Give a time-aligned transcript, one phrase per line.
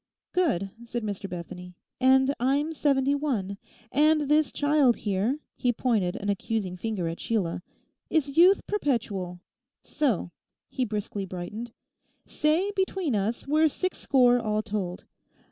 [0.33, 3.59] 'Good,' said Mr Bethany; 'and I'm seventy one,
[3.91, 9.41] and this child here'—he pointed an accusing finger at Sheila—is youth perpetual.
[9.83, 10.31] So,'
[10.71, 11.71] he briskly brightened,
[12.25, 15.05] 'say, between us we're six score all told.